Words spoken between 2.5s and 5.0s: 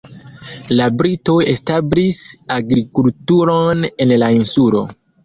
agrikulturon en la insulo.